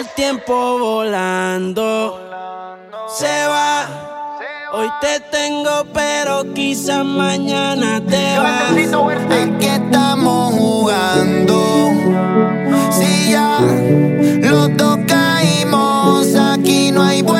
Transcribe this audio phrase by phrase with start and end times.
[0.00, 2.18] el tiempo volando.
[3.06, 3.86] Se va.
[4.72, 8.70] Hoy te tengo, pero quizás mañana te vas.
[8.70, 11.90] Aquí estamos jugando.
[12.90, 13.58] Si ya
[14.40, 17.39] los dos caímos, aquí no hay vuelta.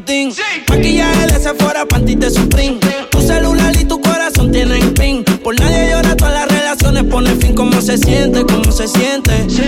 [0.00, 0.32] salutín.
[0.32, 0.42] Sí.
[0.68, 2.78] Maquillaje de Sephora, panty de Supreme.
[3.10, 5.24] Tu celular y tu corazón tienen pin.
[5.42, 7.54] Por nadie llora, todas las relaciones ponen fin.
[7.54, 8.44] ¿Cómo se siente?
[8.44, 9.48] ¿Cómo se siente?
[9.48, 9.62] Sí.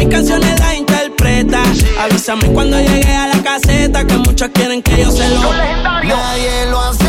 [0.00, 1.62] mis canciones las interpreta.
[2.00, 5.52] Avísame cuando llegue a la caseta, que muchos quieren que yo se lo.
[5.52, 6.99] Nadie lo hace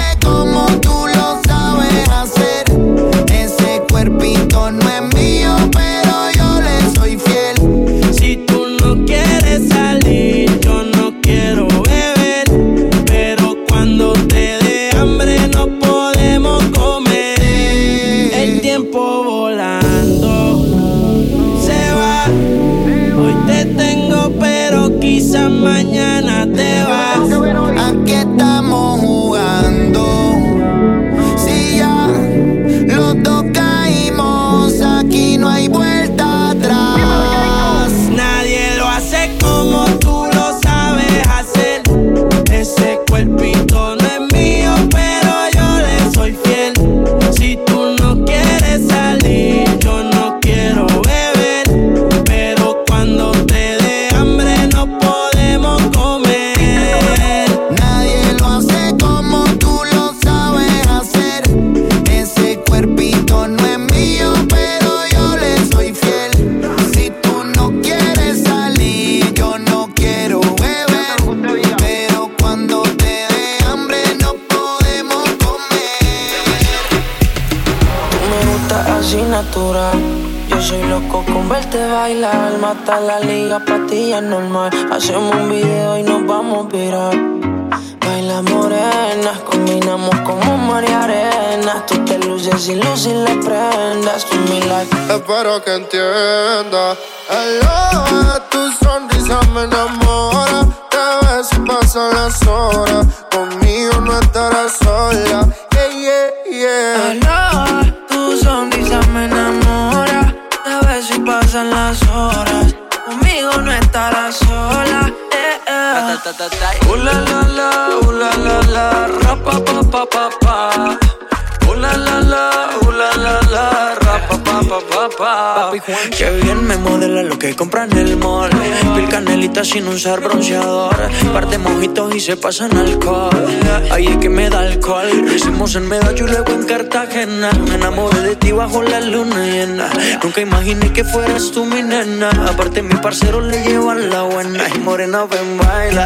[129.72, 130.96] sin usar bronceador.
[131.32, 133.48] Parte mojitos y se pasan alcohol.
[133.90, 135.21] Ahí es que me da alcohol.
[135.36, 137.52] Hicimos en Medallo y luego en Cartagena.
[137.68, 139.90] Me enamoré de ti bajo la luna llena.
[140.22, 142.30] Nunca imaginé que fueras tú mi nena.
[142.50, 144.64] Aparte, mi parcero le llevan la buena.
[144.76, 146.06] Y morena, ven, baila.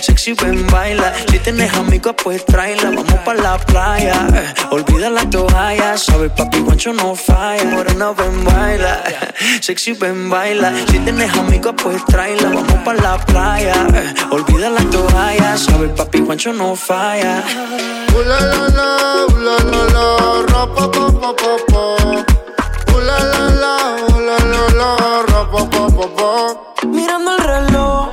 [0.00, 1.12] Sexy, ven, baila.
[1.30, 2.90] Si tienes amigos, pues tráela.
[2.90, 4.28] Vamos pa' la playa.
[4.70, 6.02] Olvida las toallas.
[6.02, 7.64] Sabes, papi, guancho no falla.
[7.64, 9.02] Morena, ven, baila.
[9.60, 10.72] Sexy, ven, baila.
[10.90, 12.48] Si tienes amigos, pues tráela.
[12.48, 13.74] Vamos pa' la playa.
[14.30, 15.60] Olvida las toallas.
[15.60, 17.44] Sabes, papi, guancho no falla.
[18.16, 18.88] U la la la,
[19.26, 20.06] u la la la,
[20.52, 22.30] ropa pop pop pop.
[22.94, 23.38] U la.
[26.86, 28.08] Mirando el reloj,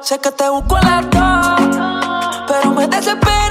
[0.00, 3.41] sé que te busco la cara, pero me desespera.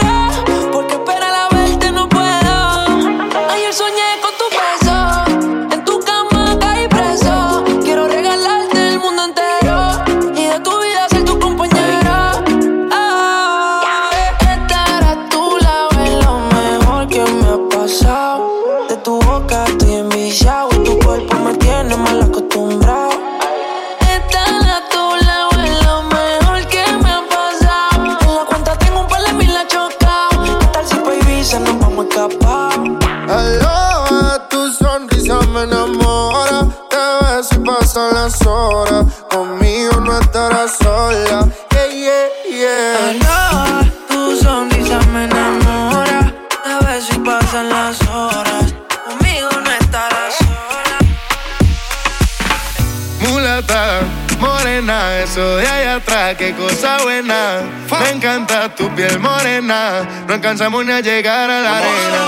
[55.39, 57.61] De allá atrás, qué cosa buena.
[58.01, 62.23] Me encanta tu piel morena, no alcanzamos ni a llegar a la arena.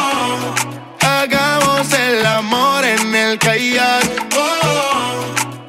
[1.01, 4.03] Hagamos el amor en el kayak.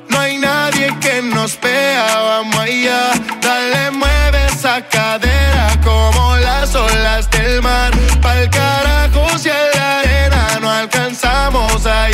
[0.09, 3.11] No hay nadie que nos vea, vamos allá.
[3.41, 7.91] Dale, mueve esa cadera como las olas del mar.
[8.23, 12.11] Pa'l carajo si en la arena no alcanzamos a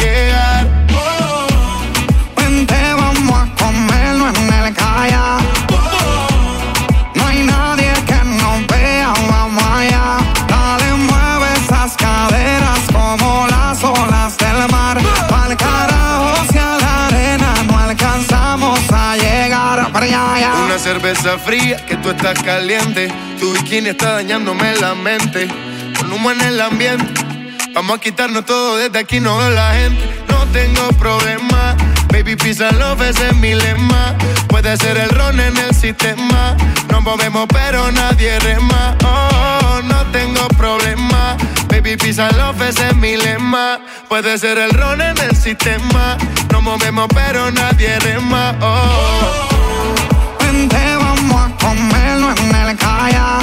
[21.20, 23.12] Fría que tú estás caliente.
[23.38, 25.48] Tu bikini está dañándome la mente.
[25.98, 27.06] Con humo en el ambiente.
[27.74, 30.02] Vamos a quitarnos todo desde aquí, no veo la gente.
[30.28, 31.76] No tengo problema.
[32.10, 34.16] Baby, pisa love, ese es mi lema.
[34.48, 36.56] Puede ser el ron en el sistema.
[36.90, 38.96] Nos movemos, pero nadie rema.
[39.04, 41.36] Oh, no tengo problema.
[41.68, 43.78] Baby, pisa love, ese es mi lema.
[44.08, 46.16] Puede ser el ron en el sistema.
[46.50, 48.56] Nos movemos, pero nadie rema.
[48.62, 49.49] Oh.
[51.60, 53.38] Comerlo en el calla.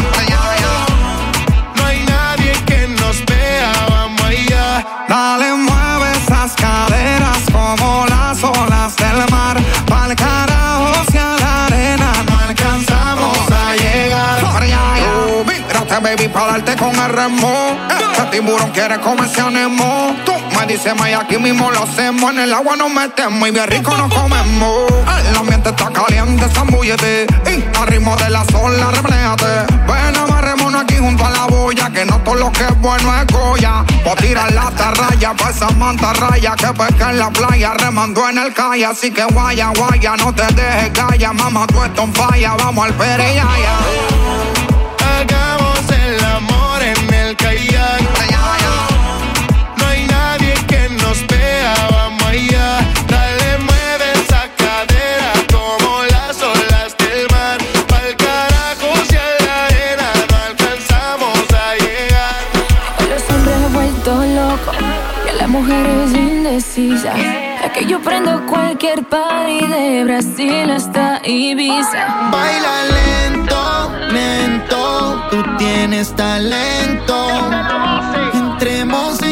[1.75, 4.85] No hay nadie que nos vea, vamos allá.
[5.07, 9.57] Dale, mueve esas caderas como las olas del mar.
[9.87, 14.43] Pa'l carajo, si a la arena no alcanzamos a llegar.
[14.43, 17.77] Oh, mírate, baby, pa' darte con el remo.
[17.89, 20.15] Este tiburón quiere comerse a Nemo.
[20.59, 22.31] Me dices, may, aquí mismo lo hacemos.
[22.31, 24.91] En el agua nos metemos y bien rico nos comemos.
[25.29, 27.27] El ambiente está caliente, zambúllete.
[27.45, 29.75] Y al ritmo de la sola, repléate.
[29.85, 31.91] Ven, amarrémonos aquí junto a la boya.
[31.91, 33.79] Que no todo lo que es bueno es Goya.
[33.81, 37.73] A tirar la tarraya pa' esa mantarraya que pesca en la playa.
[37.75, 40.15] Remando en el calle, así que guaya, guaya.
[40.17, 42.55] No te dejes calla, mamá, tú estás en falla.
[42.57, 43.77] Vamos al pereyaya.
[45.19, 48.36] Hagamos el amor en el kayak.
[66.57, 72.31] Es que yo prendo cualquier party de Brasil hasta Ibiza.
[72.31, 77.27] Baila lento, lento, tú tienes talento.
[78.33, 79.26] Entremos en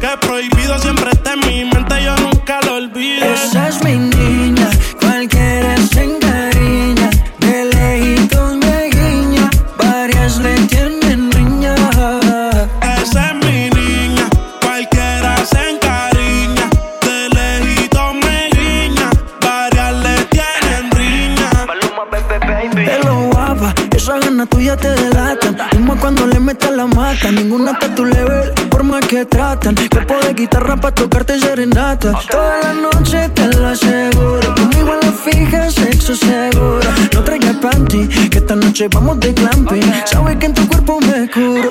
[0.00, 0.78] que prohibido.
[0.78, 1.69] Siempre está mi
[32.00, 34.54] Toda la noche te lo aseguro.
[34.54, 36.80] Conmigo a la fija, sexo seguro.
[37.12, 39.92] No traigas panty, que esta noche vamos de glamping.
[40.06, 41.70] Sabes que en tu cuerpo me curo.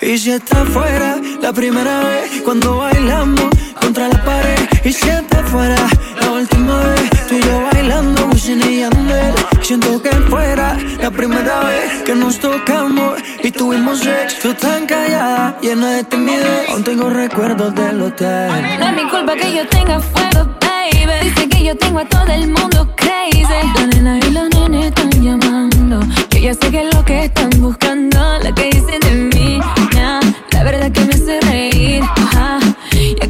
[0.00, 4.58] Y si está fuera, la primera vez cuando bailamos contra la pared.
[4.82, 5.76] Y si está fuera,
[6.18, 9.34] la última vez tú y yo bailando, Wisin y Yandel.
[9.62, 14.54] Siento que fuera la primera vez que nos tocamos y tuvimos sexo.
[14.54, 16.68] Tan callada, llena de timidez.
[16.70, 18.50] Aún tengo recuerdos del hotel.
[18.80, 21.24] No es mi culpa que yo tenga fuego, baby.
[21.24, 23.44] Dice que yo tengo a todo el mundo crazy.
[23.76, 26.00] La nena y los nenes están llamando.
[26.30, 28.38] Yo ya sé que es lo que están buscando.
[28.42, 29.60] Lo que dicen de mí,
[29.94, 30.20] nah,
[30.52, 32.02] la verdad que me hace reír.
[32.02, 32.58] Ajá.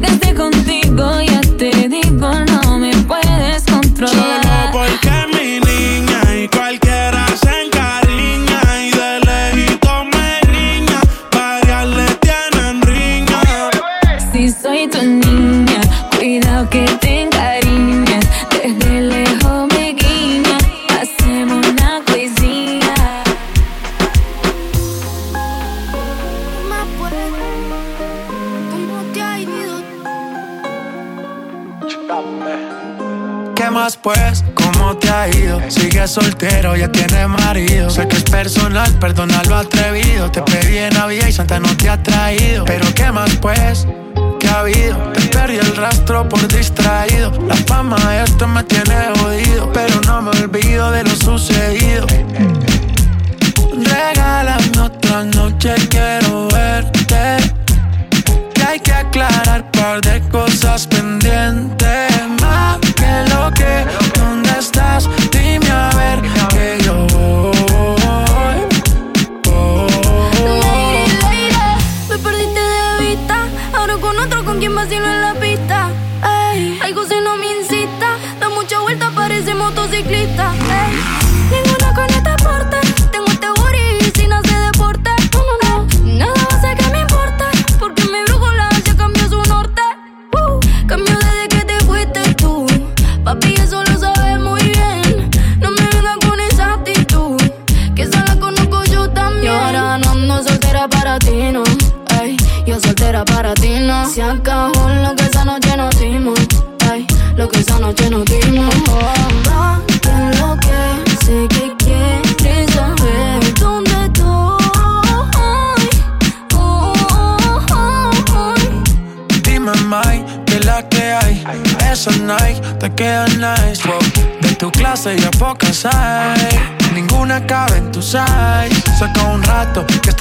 [0.01, 1.21] Ya esté contigo,
[33.91, 34.43] ¿Qué más pues?
[34.53, 35.59] ¿Cómo te ha ido?
[35.69, 37.89] Sigues soltero, ya tienes marido.
[37.89, 40.31] Sé que es personal, perdona lo atrevido.
[40.31, 42.63] Te pedí en Navidad y Santa no te ha traído.
[42.63, 43.87] Pero ¿qué más pues?
[44.39, 44.97] ¿Qué ha habido?
[45.13, 47.31] Te perdí el rastro por distraído.
[47.47, 49.71] La fama esto me tiene jodido.
[49.73, 52.05] Pero no me olvido de lo sucedido.
[53.73, 57.37] Regálame otra noche, quiero verte.
[58.53, 61.20] Que hay que aclarar par de cosas pendientes.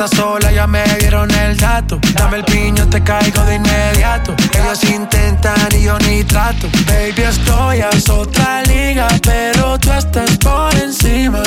[0.04, 1.98] Estás sola, ya me dieron el dato.
[2.14, 4.34] Dame el piño, te caigo de inmediato.
[4.58, 6.68] Ellos intentan y yo ni trato.
[6.86, 11.42] Baby, estoy a otra liga, pero tú estás por encima.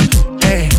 [0.48, 0.70] Ey,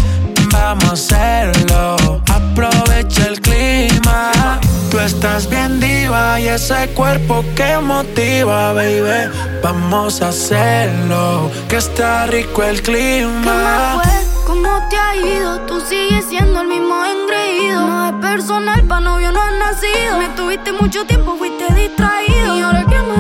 [0.52, 2.22] vamos a hacerlo.
[2.32, 4.60] Aprovecha el clima.
[4.90, 9.32] Tú estás bien diva y ese cuerpo que motiva, baby.
[9.64, 14.00] Vamos a hacerlo, que está rico el ¿Qué más clima.
[14.04, 14.24] fue?
[14.46, 15.60] ¿Cómo te ha ido?
[15.62, 17.04] Tú sigues siendo el mismo
[18.44, 20.18] personal, pa' novio no has nacido.
[20.18, 22.58] Me tuviste mucho tiempo, fuiste distraído.
[22.58, 23.13] ¿Y ahora qué más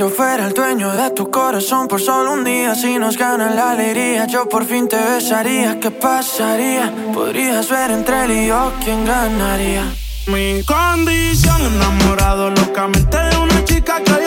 [0.00, 2.74] yo fuera el dueño de tu corazón por solo un día?
[2.74, 5.78] Si nos gana la alegría, yo por fin te besaría.
[5.78, 6.90] ¿Qué pasaría?
[7.12, 9.84] Podrías ver entre él y yo quién ganaría.
[10.26, 14.19] Mi condición, enamorado locamente de una chica que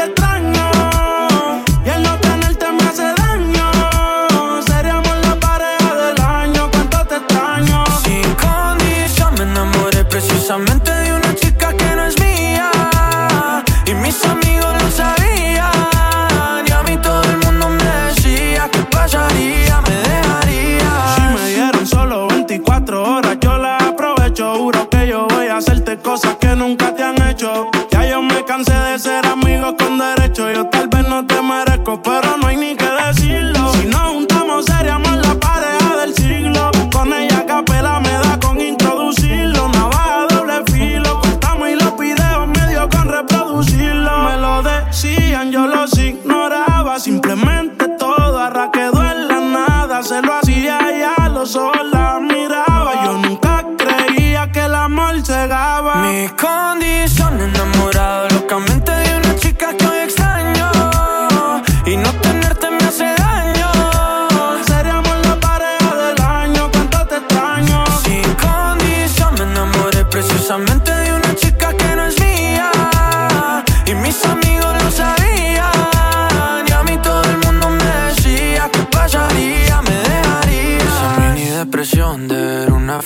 [25.98, 26.33] cosas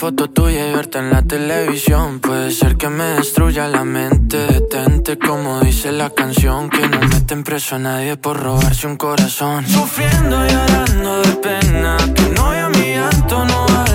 [0.08, 2.22] foto tuya y verte en la televisión.
[2.22, 4.38] Puede ser que me destruya la mente.
[4.38, 6.70] Detente, como dice la canción.
[6.70, 9.68] Que no meten preso a nadie por robarse un corazón.
[9.68, 11.98] Sufriendo y llorando de pena.
[12.16, 13.87] Que no mi llanto no vale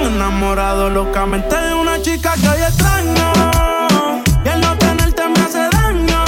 [0.00, 3.32] enamorado locamente de una chica que hoy extraño.
[4.44, 6.24] Y el no tenerte me hace daño.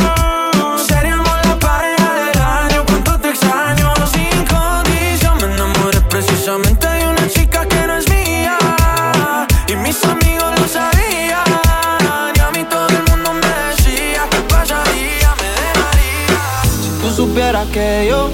[0.78, 3.92] Seríamos la pareja del año, cuánto te extraño.
[4.06, 8.58] Sin condición, me enamoré precisamente de una chica que no es mía.
[9.68, 11.44] Y mis amigos lo sabían.
[12.34, 17.00] Y a mí todo el mundo me decía que pasaría, me dejaría.
[17.00, 18.30] tú supieras que yo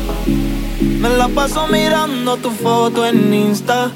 [1.01, 3.91] me la paso mirando tu foto en Insta.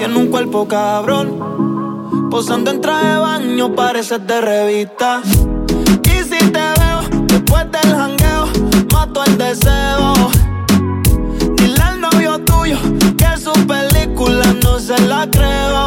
[0.00, 2.30] Tiene un cuerpo cabrón.
[2.30, 5.20] Posando en traje de baño, pareces de revista.
[6.04, 8.48] Y si te veo después del jangueo,
[8.94, 10.14] mato el deseo.
[11.54, 12.78] Dile al novio tuyo
[13.18, 15.84] que su película no se la creo.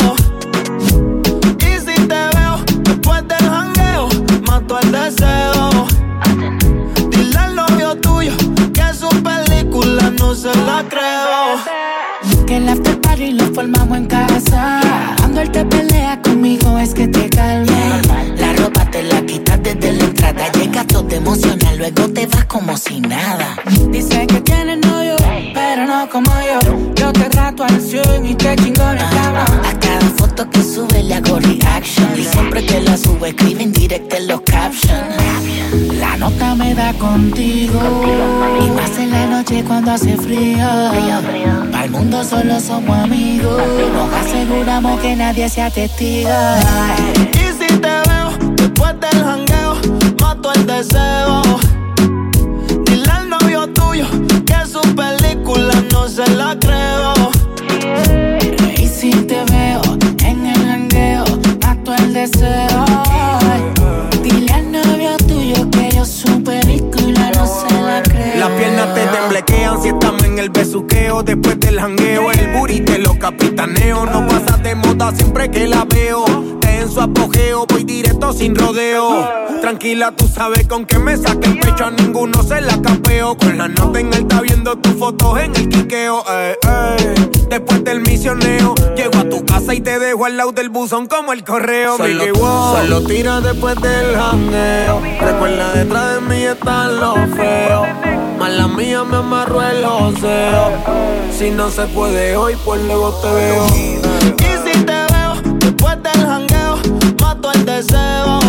[1.57, 4.09] Y si te veo después del jangueo,
[4.45, 5.87] mato el deseo.
[7.09, 8.33] Dile al novio tuyo
[8.75, 11.92] que su película no se la creo.
[12.53, 14.79] Que el after party lo formamos en casa.
[15.17, 17.99] Cuando él te pelea conmigo es que te calma.
[18.37, 20.02] La ropa te la quitas desde la
[20.45, 20.63] entrada.
[20.63, 23.55] Llegas todo emocional, luego te vas como si nada.
[23.89, 25.15] Dice que tienes novio,
[25.53, 26.93] pero no como yo.
[26.95, 29.45] Yo te trato al 100 y te chingo en la cama.
[29.69, 33.71] A cada foto que sube le hago reaction Y siempre que la subo escribe en
[33.71, 35.15] directo en los captions
[35.99, 37.79] La nota me da contigo.
[38.65, 40.67] Y más en la noche cuando hace frío.
[41.71, 43.61] Para el mundo solo somos amigos.
[43.93, 46.29] Nos aseguramos que nadie sea testigo.
[50.83, 51.41] Deseo.
[52.85, 54.05] Dile al novio tuyo
[54.45, 57.13] que su película no se la creo.
[58.77, 59.81] Y si te veo
[60.25, 61.23] en el jangueo,
[61.61, 62.85] mato el deseo.
[64.23, 68.39] Dile al novio tuyo que yo su película no se la creo.
[68.39, 71.23] Las piernas te temblequean si estamos en el besuqueo.
[71.23, 74.05] Después del jangueo, el booty lo capitaneo.
[74.05, 76.52] No pasa de moda siempre que la veo.
[76.83, 79.25] En su apogeo, voy directo sin rodeo.
[79.61, 81.85] Tranquila, tú sabes con que me saque el pecho.
[81.85, 83.37] A ninguno se la capeo.
[83.37, 86.25] Con la nota en alta viendo tus fotos en el quiqueo.
[86.29, 87.15] eh, eh.
[87.49, 91.31] Después del misioneo, llego a tu casa y te dejo al lado del buzón como
[91.31, 91.95] el correo.
[91.95, 92.75] Solo- wow.
[92.77, 95.01] solo tira después del jangueo.
[95.21, 97.87] Recuerda detrás de mí están los feos.
[98.39, 100.71] Mala mía me amarró el joseo.
[101.37, 103.67] Si no se puede hoy, pues luego te veo.
[107.87, 108.39] Deseo.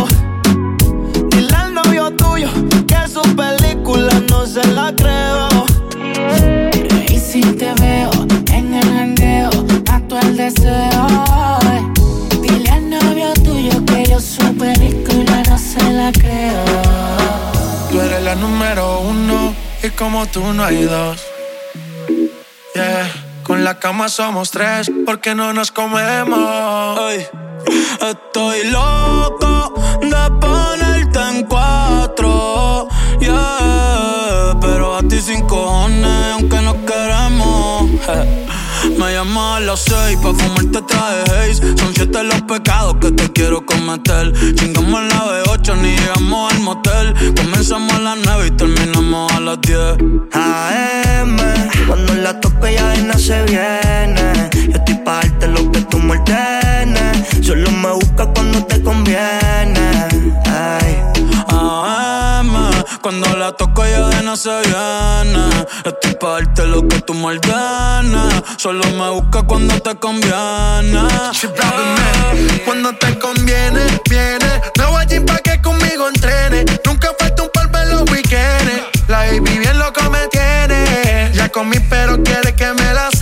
[1.31, 2.49] Dile al novio tuyo
[2.87, 5.49] que su película no se la creo.
[7.09, 8.11] Y si te veo
[8.53, 9.51] en el jangueo,
[9.91, 11.07] mato el deseo.
[12.43, 16.65] Dile al novio tuyo que yo su película no se la creo.
[17.91, 21.21] Tú eres la número uno y como tú no hay dos.
[22.75, 23.24] Yeah.
[23.45, 26.99] Con la cama somos tres, porque no nos comemos.
[28.01, 31.74] estoy loco de ponerte en cuatro,
[38.99, 41.77] Me llamas a las seis pa' fumarte traje haze.
[41.77, 44.33] Son siete los pecados que te quiero cometer.
[44.55, 47.15] Chingamos a la B8, ni llegamos al motel.
[47.37, 49.79] Comenzamos a las nueve y terminamos a las 10.
[50.33, 51.37] AM,
[51.87, 54.51] cuando la toco ya no se viene.
[54.69, 56.15] Yo estoy pa' darte lo que tú me
[57.43, 60.09] Solo me busca cuando te conviene.
[60.47, 61.03] Ay.
[61.49, 62.34] AM,
[63.01, 65.67] cuando la toco ya de no se viene.
[65.85, 67.39] Estoy pa' darte lo que tú me
[68.57, 71.01] Solo me busca cuando te conviene.
[72.65, 74.63] Cuando te conviene, viene.
[74.79, 76.65] No voy a pa' que conmigo entrene.
[76.85, 78.83] Nunca falta un par en los weekends.
[79.09, 81.31] La baby bien loco me tiene.
[81.35, 83.14] Ya comí, pero quiere que me la.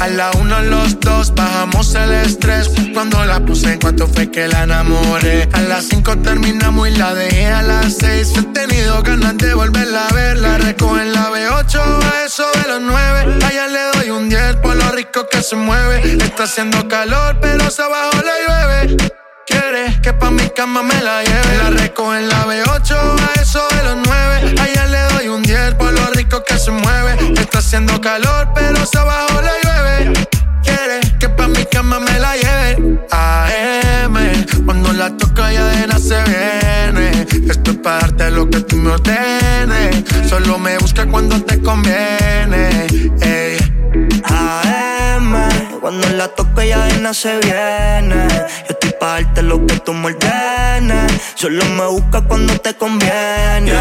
[0.00, 2.70] A la uno, los dos, bajamos el estrés.
[2.92, 5.48] Cuando la puse en cuanto fue que la enamoré.
[5.52, 8.32] A las cinco terminamos y la dejé a las seis.
[8.36, 10.38] He tenido ganas de volverla a ver.
[10.38, 13.38] La recojo en la B8 a eso de los nueve.
[13.44, 16.16] Allá le doy un 10 por lo rico que se mueve.
[16.22, 19.12] Está haciendo calor, pero se abajo le llueve.
[19.46, 21.56] Quiere que pa' mi cama me la lleve.
[21.58, 24.54] La recojo en la B8 a eso de los nueve.
[24.60, 25.83] Allá le doy un 10 por lo
[26.24, 27.32] rico que se mueve.
[27.40, 30.28] Está haciendo calor, pero se abajo le llueve.
[30.62, 32.98] Quiere que pa' mi cama me la lleve.
[33.10, 34.16] AM,
[34.64, 37.26] cuando la toca ya de nada se viene.
[37.50, 40.04] Esto es para darte lo que tú me ordenes.
[40.28, 42.86] Solo me busca cuando te conviene.
[43.20, 43.58] Ey.
[44.24, 45.34] AM,
[45.80, 48.26] cuando la toca ya de nada se viene.
[49.04, 51.12] Darte lo que tú me ordenes.
[51.34, 53.72] Solo me busca cuando te conviene.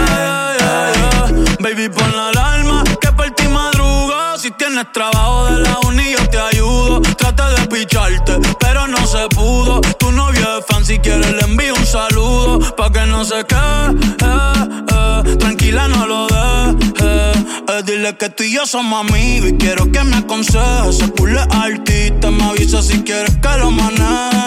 [1.59, 4.37] Baby, pon la alarma que por ti madruga.
[4.37, 7.01] Si tienes trabajo de la uni, yo te ayudo.
[7.17, 9.81] Trata de picharte, pero no se pudo.
[9.97, 12.59] Tu novio es fan, si quieres le envío un saludo.
[12.75, 13.89] Pa' que no se quede,
[14.29, 15.37] eh, eh.
[15.37, 17.37] tranquila, no lo dejes.
[17.69, 20.97] Eh, dile que tú y yo somos amigos y quiero que me aconsejes.
[20.97, 24.43] Se pule artista, me avisa si quieres que lo maneje.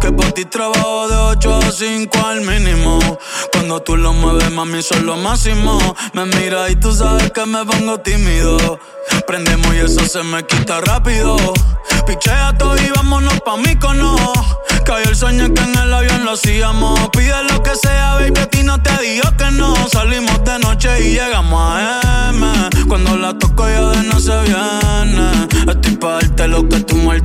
[0.00, 2.98] Que por ti trabajo de 8 a 5 al mínimo.
[3.52, 5.78] Cuando tú lo mueves, mami, son lo máximo.
[6.12, 8.78] Me mira y tú sabes que me pongo tímido.
[9.26, 11.36] Prendemos y eso se me quita rápido.
[12.06, 14.16] Pichea todo y vámonos pa' mí cono.
[14.84, 17.08] Cayó el sueño que en el avión lo hacíamos.
[17.10, 19.74] Pide lo que sea, baby, a ti no te digo que no.
[19.88, 22.46] Salimos de noche y llegamos a M.
[22.86, 25.48] Cuando la toco ya de no se viene.
[25.68, 27.20] Estoy pa' darte lo que tú me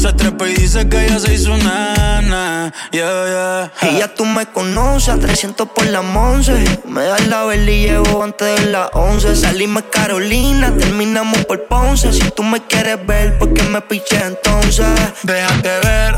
[0.00, 2.72] Se trepa y que ella se hizo nana.
[2.90, 3.90] Yeah, yeah.
[3.90, 6.82] Y ya tú me conoces, a 300 por la 11.
[6.86, 9.36] Me das la vela y llevo antes de las 11.
[9.36, 12.12] Salimos Carolina, terminamos por Ponce.
[12.12, 14.86] Si tú me quieres ver, ¿por qué me piché entonces?
[15.22, 16.16] Déjate ver,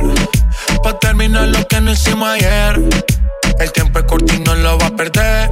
[0.82, 2.80] pa' terminar lo que no hicimos ayer.
[3.58, 5.50] El tiempo es corto y no lo va a perder.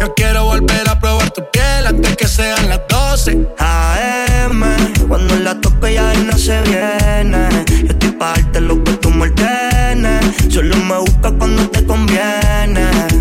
[0.00, 4.62] Yo quiero volver a probar tu piel antes que sean las 12 AM,
[5.08, 7.48] cuando la toque ya no se viene.
[7.82, 9.30] Yo estoy pa' darte lo que tú me
[10.48, 13.19] Solo me busca cuando te conviene.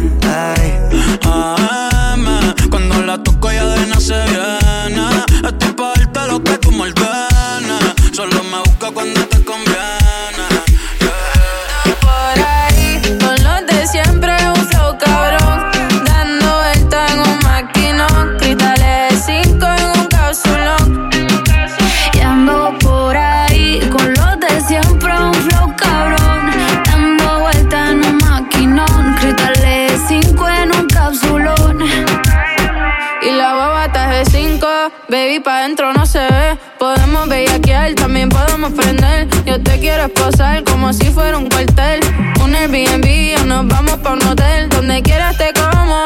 [35.09, 36.57] Baby, pa' dentro no se ve.
[36.77, 39.27] Podemos bellaquear, también podemos prender.
[39.45, 41.99] Yo te quiero esposar como si fuera un cuartel.
[42.43, 44.69] Un Airbnb o nos vamos pa' un hotel.
[44.69, 46.03] Donde quieras te como.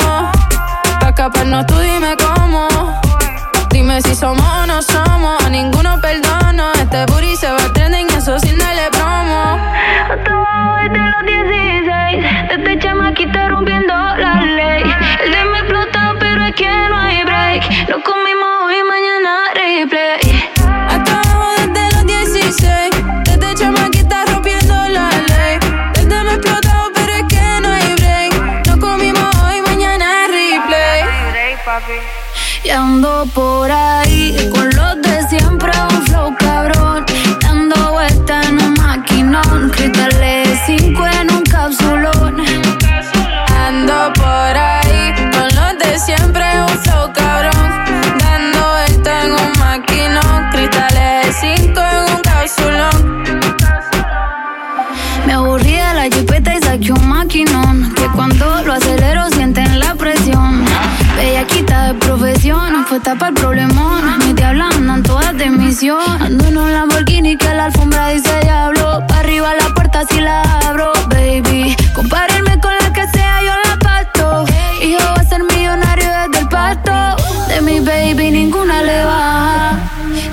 [0.99, 2.67] Pa' escaparnos tú dime cómo.
[3.69, 4.42] Dime si somos
[62.93, 64.19] fue tapa el problemón.
[64.19, 65.99] Me te hablan, todas de misión.
[66.21, 69.03] Ando en un Lamborghini que la alfombra dice diablo.
[69.08, 71.75] Pa' arriba la puerta si la abro, baby.
[71.95, 74.45] Compárenme con la que sea, yo la pasto.
[74.79, 76.93] Hijo va a ser millonario desde el pasto.
[77.47, 79.79] De mi baby ninguna le baja.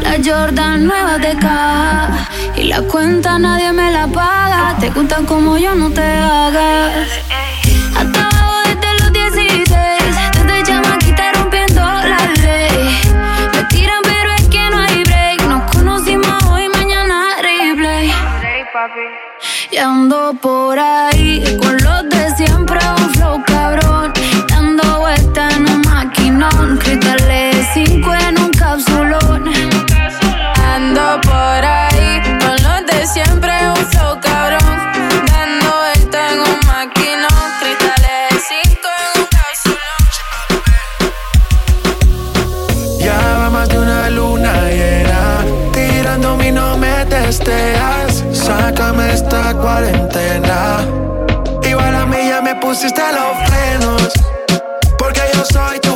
[0.03, 2.29] La Jordan nueva de caja.
[2.57, 4.77] Y la cuenta nadie me la paga.
[4.81, 7.09] Te cuentan como yo no te hagas.
[19.71, 24.11] Y ando por ahí con los de siempre, un flow cabrón.
[24.49, 26.79] Dando vueltas en un maquinón.
[26.79, 29.45] Cristales 5 en un capsulón.
[30.75, 34.00] Ando por ahí con los de siempre, un flow
[49.41, 50.85] Esta cuarentena.
[51.63, 54.13] Igual a mí ya me pusiste los frenos,
[54.99, 55.90] porque yo soy tu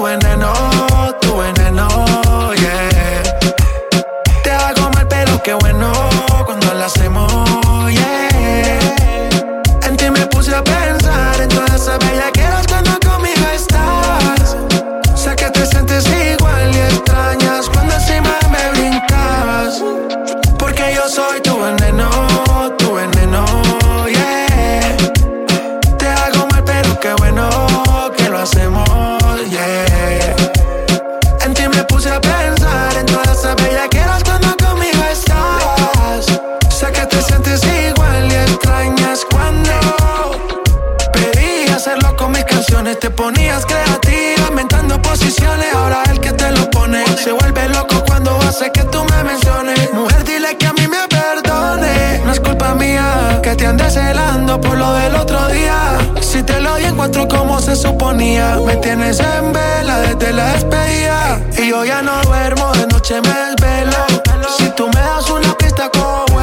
[43.24, 45.74] ponías creativa, inventando posiciones.
[45.74, 49.80] Ahora el que te lo pone se vuelve loco cuando hace que tú me menciones.
[49.94, 52.20] Mujer, dile que a mí me perdone.
[52.26, 55.96] No es culpa mía que te andes celando por lo del otro día.
[56.20, 58.58] Si te lo di encuentro como se suponía.
[58.66, 61.40] Me tienes en vela desde la despedida.
[61.56, 64.04] Y yo ya no duermo, de noche me desvelo.
[64.58, 66.33] Si tú me das una pista como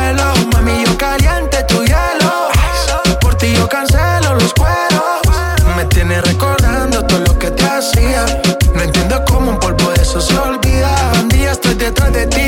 [12.14, 12.41] de ti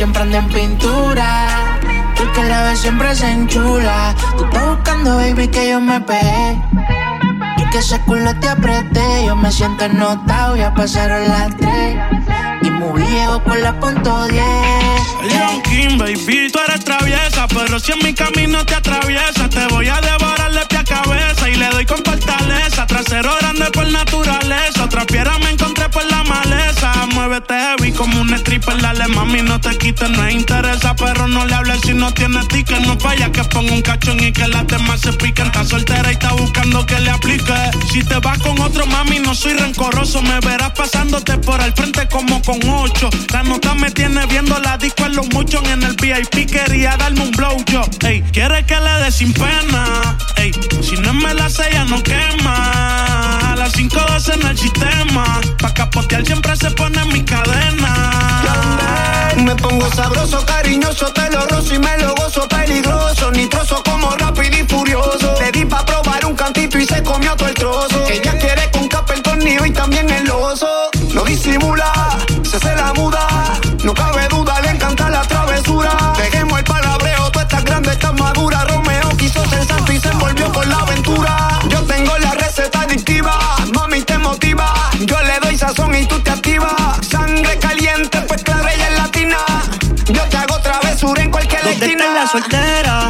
[0.00, 1.78] siempre ando en pintura.
[2.16, 4.14] Tú que la ves siempre se enchula.
[4.38, 6.56] Tú estás buscando, baby, que yo me pegué.
[7.58, 9.26] Y que ese culo te apreté.
[9.26, 11.98] Yo me siento notado, ya pasaron las tres.
[12.62, 14.42] Y muy viejo por la punto 10.
[15.28, 19.86] Leon King, baby, tú eres traviesa, pero si en mi camino te atraviesa, te voy
[19.88, 22.86] a devorar de pie a cabeza y le doy con fortaleza.
[22.86, 26.92] Trasero grande por naturaleza, otra piedra me encontré por la maleza.
[27.14, 31.54] Muévete heavy como un stripper, dale mami, no te quites, no interesa, pero no le
[31.54, 32.80] hables si no tienes ticket.
[32.80, 35.46] No falla que ponga un cachón y que las demás se piquen.
[35.46, 37.54] Está soltera y está buscando que le aplique.
[37.92, 42.08] Si te vas con otro mami, no soy rencoroso, me verás pasándote por el frente
[42.08, 43.10] como con ocho.
[43.32, 46.50] La nota me tiene viendo la disco en los muchos en el VIP.
[46.50, 47.82] Quería darme un blow yo.
[48.06, 50.16] Ey, quiere que le dé sin pena.
[50.36, 53.52] Ey, si no me la sella no quema.
[53.52, 55.40] A las 5.12 en el sistema.
[55.60, 57.92] Pa' capotear siempre se pone mi cadena.
[59.36, 61.40] Me pongo sabroso, cariñoso, te lo
[61.74, 63.30] y me lo gozo peligroso.
[63.30, 65.34] Nitroso como rápido y furioso.
[65.40, 68.04] Le di pa' probar un cantito y se comió todo el trozo.
[68.08, 70.90] Ella quiere con capa el tornillo y también el oso.
[71.14, 71.90] No disimula,
[72.42, 73.26] se hace la muda.
[73.82, 74.29] No cabe
[92.30, 93.08] soltera?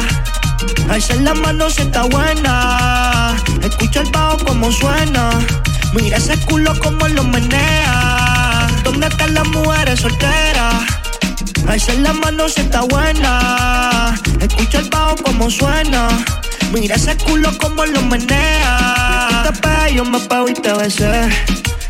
[0.89, 3.35] Alza la mano si está buena.
[3.61, 5.29] Escucha el bajo como suena.
[5.93, 8.67] Mira ese culo como lo menea.
[8.83, 10.85] ¿Dónde están las mujeres solteras?
[11.67, 14.19] Alza la mano si está buena.
[14.39, 16.07] Escucha el bajo como suena.
[16.73, 19.43] Mira ese culo como lo menea.
[19.45, 21.29] Tú te yo me pego y te besé.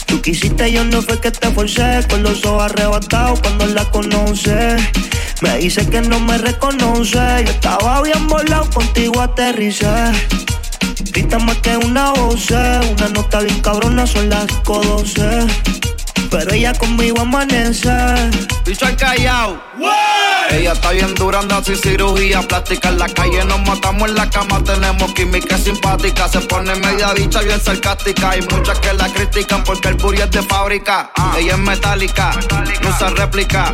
[0.05, 2.05] Tú quisiste, yo no fue que te forcé.
[2.09, 4.77] Con los ojos arrebatados cuando la conoce.
[5.41, 7.17] Me dice que no me reconoce.
[7.45, 9.87] Yo estaba bien volado, contigo aterricé.
[11.11, 15.47] Grita más que una voz, una nota bien cabrona, son las 12.
[16.29, 17.91] Pero ella conmigo amanece.
[18.65, 19.61] Bicho al callao.
[20.49, 22.89] Ella está bien dura, anda sin cirugía plástica.
[22.89, 26.27] En la calle nos matamos en la cama, tenemos química simpática.
[26.27, 28.31] Se pone media dicha, bien sarcástica.
[28.31, 31.11] Hay muchas que la critican porque el puri es de fábrica.
[31.37, 32.31] Ella es metálica,
[32.81, 33.71] no usa réplica.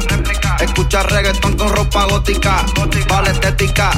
[0.60, 2.66] Escucha reggaetón con ropa gótica.
[3.08, 3.92] Vale estética,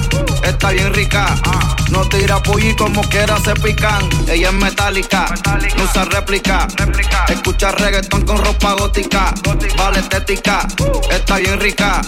[0.43, 1.35] está bien rica.
[1.91, 4.07] No tira y como quiera se pican.
[4.27, 5.25] Ella es metálica,
[5.75, 6.67] no usa réplica.
[7.27, 9.33] Escucha reggaetón con ropa gótica.
[9.77, 10.67] Vale estética,
[11.11, 12.01] está bien rica.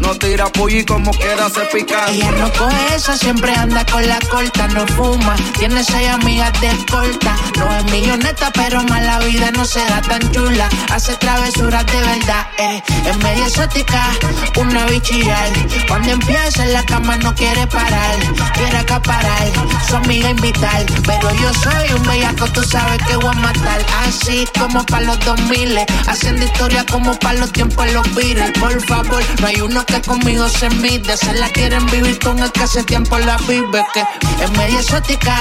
[0.00, 2.06] No tira y como quiera se pica.
[2.08, 5.34] Ella no coge esa, siempre anda con la corta, no fuma.
[5.58, 7.36] Tiene seis amigas de escolta.
[7.58, 10.68] No es milloneta, pero mala vida no se da tan chula.
[10.90, 12.82] Hace travesuras de verdad, eh.
[13.06, 14.10] Es media exótica,
[14.56, 15.50] una bichillar.
[15.88, 18.16] Cuando empieza en la cama no quiere parar.
[18.54, 19.50] Quiere acaparar,
[19.88, 20.84] su amiga invitar.
[21.06, 23.84] Pero yo soy un bellaco, tú sabes que voy a matar.
[24.06, 28.50] Así como para los 2000, haciendo historia como para los tiempos los virus.
[28.58, 31.16] Por favor, no hay uno que conmigo se mide.
[31.16, 33.84] Se la quieren vivir con el que hace tiempo la vive.
[33.92, 34.04] Que
[34.42, 35.36] es media exótica,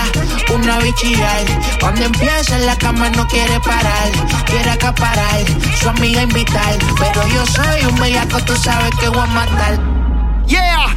[0.53, 1.45] una bichillar.
[1.79, 4.11] Cuando empieza en la cama no quiere parar.
[4.45, 5.45] Quiere acaparar,
[5.79, 6.77] su amiga invitar.
[6.99, 9.79] Pero yo soy un bellaco, tú sabes que voy a matar.
[10.47, 10.87] Yeah,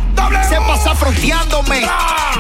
[0.48, 1.86] se pasa fronteándome.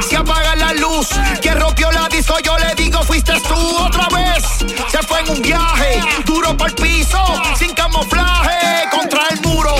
[0.08, 1.08] Se apaga la luz.
[1.40, 4.44] Quien rompió la disco, yo le digo, fuiste tú otra vez.
[4.90, 7.22] Se fue en un viaje, duro por el piso,
[7.56, 9.74] sin camuflaje, contra el muro.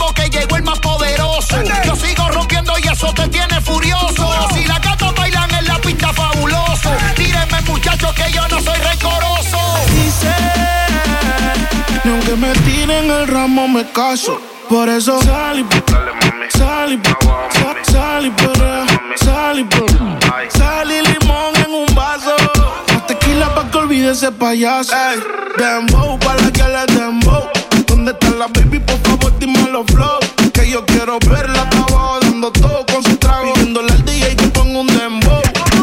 [0.00, 1.56] Mambo que llegó el más poderoso.
[1.84, 4.30] Yo sigo rompiendo y eso te tiene furioso.
[4.54, 6.90] Si la gatas bailan en la pista fabuloso.
[7.16, 9.58] Tírenme muchachos que yo no soy rencoroso.
[9.92, 10.34] Dice,
[12.04, 14.40] ni aunque me tiren el ramo me caso.
[14.68, 15.66] Por eso sal y
[16.56, 17.00] sal y
[17.90, 22.36] sal y sal y sal y limón en un vaso.
[22.92, 24.94] Más tequila pa' que olvide ese payaso.
[24.94, 25.18] Ey,
[25.58, 27.59] dembow pa' la que le dembow.
[28.00, 28.78] ¿Dónde está la baby?
[28.78, 30.20] Por favor, dime los flow.
[30.54, 33.52] Que yo quiero verla, abajo dando todo con su trago.
[33.52, 35.42] Pidiéndole al DJ que ponga un dembow.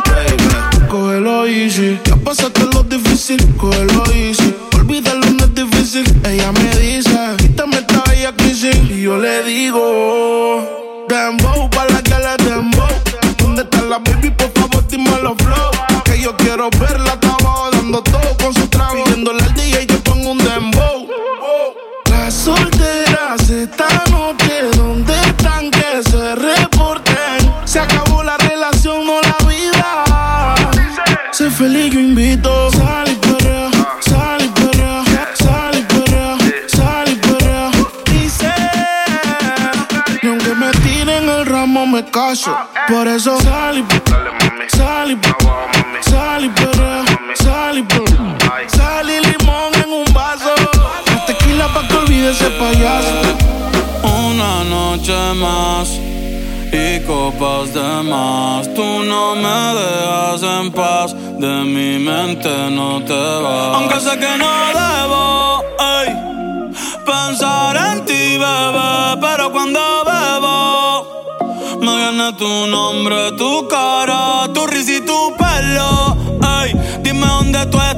[0.09, 1.99] Baby, cógelo easy.
[2.05, 4.51] Ya pasaste lo difícil, cógelo easy.
[4.73, 6.05] Olvídalo, no es difícil.
[6.25, 8.75] Ella me dice, quítame esta bella crisis.
[8.89, 12.87] Y yo le digo, dembow pa' la que le dembow.
[13.37, 14.31] ¿Dónde está la baby?
[14.31, 15.71] Por favor, dime los flow.
[16.03, 19.03] Que yo quiero verla, abajo dando todo con su trago.
[19.03, 19.86] Pidiéndole al DJ
[22.47, 25.69] solteras esta noche, ¿dónde están?
[25.69, 27.39] Que se reporten.
[27.65, 30.55] Se acabó la relación, no la vida.
[31.31, 32.71] Sé feliz, yo invito.
[32.71, 37.69] Sal y perrea, sal y perrea, sal y perrea, sal y perrea.
[38.13, 38.53] Dice,
[40.23, 42.55] ni aunque me tiren el ramo me caso.
[42.87, 45.15] Por eso sal y sal y
[52.79, 55.89] Una noche más
[56.71, 58.71] y copas de más.
[58.75, 63.75] Tú no me dejas en paz, de mi mente no te vas.
[63.77, 66.07] Aunque sé que no debo ey,
[67.05, 74.93] pensar en ti, bebé, pero cuando bebo me viene tu nombre, tu cara, tu risa
[74.93, 76.15] y tu pelo.
[76.61, 77.96] Ey, dime dónde tú estás,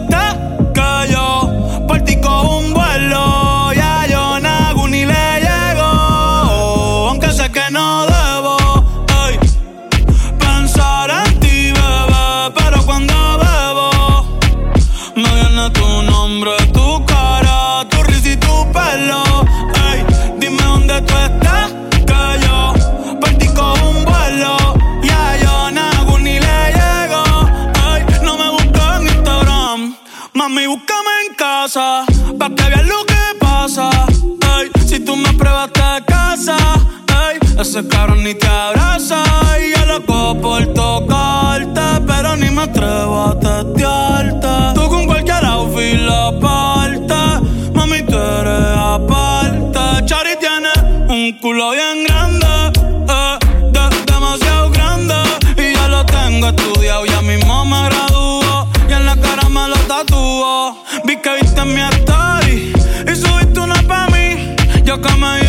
[37.80, 39.27] acercaron ni te abrazas.
[39.63, 44.73] Y yo loco por tocarte, pero ni me atrevo a testearte.
[44.75, 47.15] Tú con cualquier outfit la parte,
[47.73, 50.05] mami, tú eres aparte.
[50.05, 50.71] Chari tiene
[51.07, 52.47] un culo bien grande,
[53.07, 53.38] eh,
[54.05, 55.15] demasiado grande.
[55.57, 58.67] Y yo lo tengo estudiado, ya mismo me graduó.
[58.89, 60.84] Y en la cara me lo tatuó.
[61.05, 62.73] Vi que viste mi story
[63.09, 64.55] y subiste una pa' mí.
[64.84, 65.49] Yo que me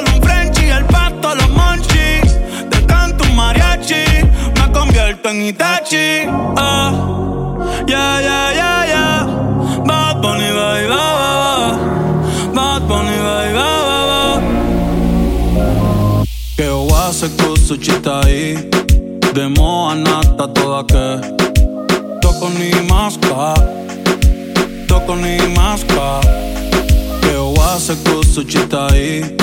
[5.21, 6.91] Convierto en Itachi ah.
[7.87, 9.25] Yeah, yeah, yeah, yeah.
[9.85, 12.53] Bad Bunny, bye, bye, bye.
[12.53, 14.41] Bad Bunny, bye, bye, bye.
[16.57, 18.69] Que oase kusuchita ahí.
[19.33, 21.21] Demo anata toda que.
[22.21, 23.53] Toko ni maska.
[24.87, 26.21] Toko ni maska.
[27.21, 29.35] Que oase kusuchita ahí.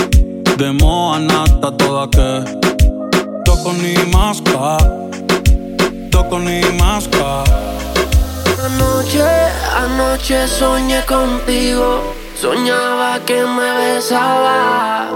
[0.56, 2.44] Demo anata toda que.
[3.44, 3.94] Toko ni
[6.26, 7.44] ni maska.
[8.64, 9.24] Anoche,
[9.76, 12.14] anoche soñé contigo.
[12.40, 15.08] Soñaba que me besaba.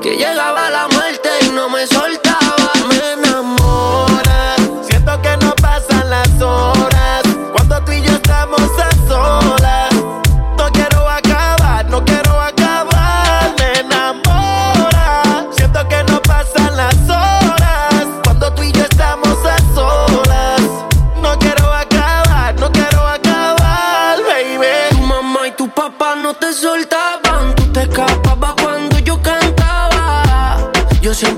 [0.00, 2.40] Que llegaba la muerte y no me soltaba.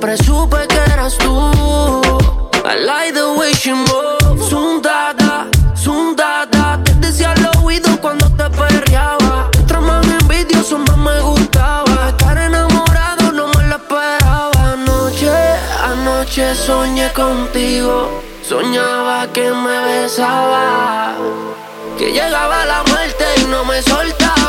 [0.02, 1.52] Siempre supe que eras tú.
[2.64, 4.48] I like the way she moves.
[4.48, 6.80] Sundada, sundada.
[6.82, 9.48] Te decía al oído cuando te perreaba.
[9.54, 12.08] Mientras más envidioso, más me gustaba.
[12.08, 14.72] Estar enamorado no me lo esperaba.
[14.72, 15.30] Anoche,
[15.84, 18.22] anoche soñé contigo.
[18.42, 21.14] Soñaba que me besaba.
[21.96, 24.41] Que llegaba la muerte y no me soltaba.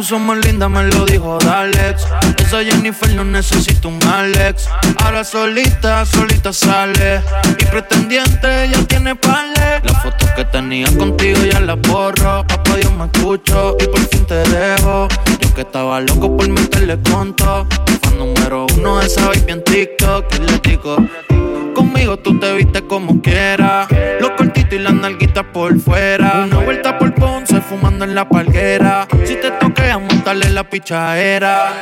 [0.00, 2.06] Puso más linda, me lo dijo Dalex.
[2.38, 4.66] Esa Jennifer no necesita un Alex.
[4.96, 7.20] Ahora solita, solita sale.
[7.58, 9.82] Y pretendiente ya tiene pale.
[9.82, 12.46] Las fotos que tenía contigo ya las borro.
[12.46, 15.06] Papá, Dios me escucho y por fin te dejo.
[15.38, 17.66] Yo que estaba loco por meterle conto.
[18.02, 20.24] Fan número uno de esa baby en TikTok.
[20.34, 20.96] Y le digo,
[21.72, 23.88] conmigo tú te viste como quieras.
[24.20, 26.44] Lo cortito y las nalguitas por fuera.
[26.44, 29.06] Una vuelta por Ponce fumando en la palguera.
[29.24, 31.72] Si te toqué a montarle la pichadera.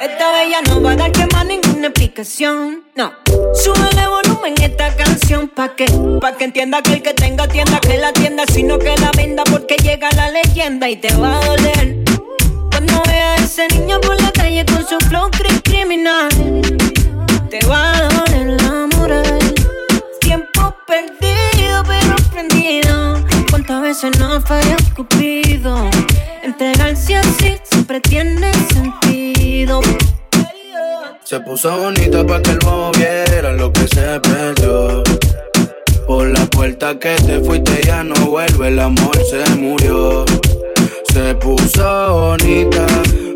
[0.00, 2.82] Esta bella no va a darte más ninguna explicación.
[2.96, 3.12] No.
[3.54, 5.86] Súbele volumen esta canción pa' que,
[6.20, 9.44] pa' que entienda que el que tenga tienda que la tienda, sino que la venda
[9.44, 11.98] porque llega la leyenda y te va a doler.
[12.70, 15.30] Cuando veas a ese niño por la calle con su flow
[15.62, 16.28] criminal,
[17.52, 19.38] te va a doler la moral.
[20.20, 23.22] Tiempo perdido pero prendido.
[23.50, 25.90] ¿Cuántas veces no falla Cupido?
[26.42, 29.82] Entregarse así siempre tiene sentido.
[31.24, 35.02] Se puso bonita para que el bobo viera lo que se perdió.
[36.06, 40.24] Por la puerta que te fuiste ya no vuelve, el amor se murió.
[41.12, 42.86] Se puso bonita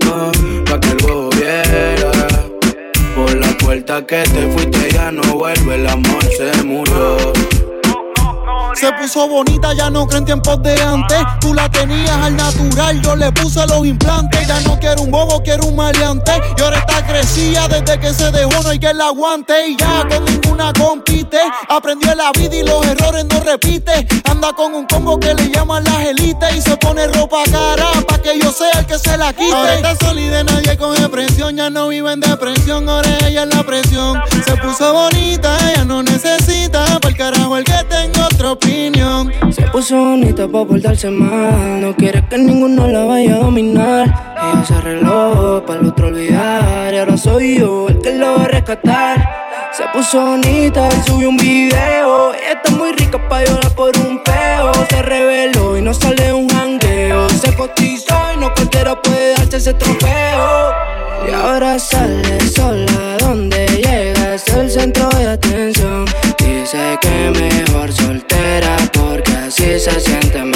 [0.06, 0.32] ah,
[0.64, 1.95] para que el bobo viera.
[3.66, 7.55] Puerta que te fuiste ya no vuelve, el amor se murió.
[8.76, 11.18] Se puso bonita, ya no creen en tiempos de antes.
[11.40, 14.46] Tú la tenías al natural, yo le puse los implantes.
[14.46, 16.32] Ya no quiero un bobo, quiero un maleante.
[16.58, 19.68] Y ahora está crecida desde que se dejó, no hay que la aguante.
[19.68, 21.38] Y ya con ninguna compite.
[21.70, 24.06] Aprendió la vida y los errores no repite.
[24.30, 26.56] Anda con un combo que le llaman las élites.
[26.56, 29.54] Y se pone ropa cara pa' que yo sea el que se la quite.
[29.54, 31.56] Ahora está sólida, nadie coge presión.
[31.56, 34.20] Ya no vive en depresión, ahora ella es la presión.
[34.44, 36.84] Se puso bonita, ella no necesita.
[36.84, 38.58] Para el carajo el que tengo otro
[39.50, 41.80] se puso bonita pa' portarse mal.
[41.80, 44.04] No quiere que ninguno la vaya a dominar.
[44.36, 46.92] Ella se arregló para el otro olvidar.
[46.92, 49.16] Y ahora soy yo el que lo va a rescatar.
[49.72, 52.34] Se puso bonita y subió un video.
[52.34, 54.72] Ella está muy rica pa' llorar por un peo.
[54.90, 57.28] Se reveló y no sale un jangueo.
[57.30, 60.72] Se cotizó y no cualquiera puede darse ese trofeo.
[61.28, 66.04] Y ahora sale sola donde llega es el centro de atención.
[66.38, 68.36] Dice que mejor soltera
[68.92, 70.55] porque así se siente.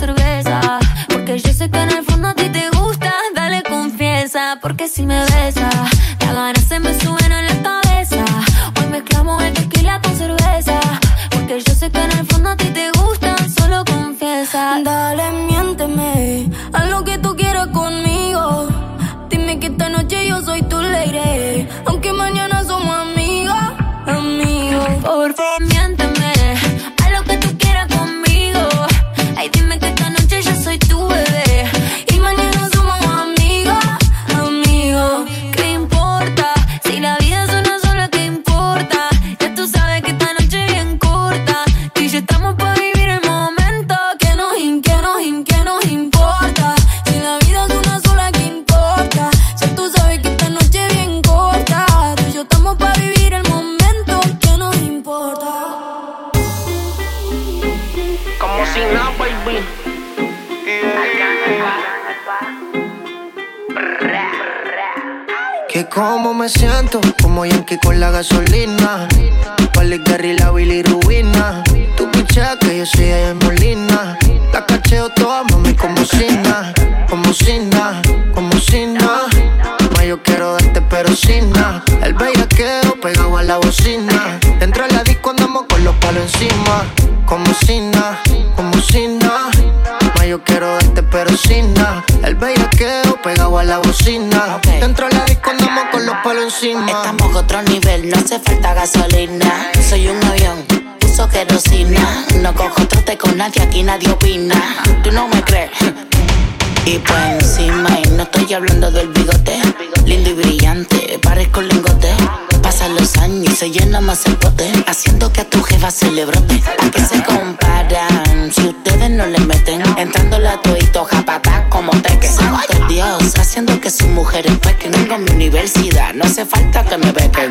[125.21, 127.49] mi universidad, no hace falta que me bequen.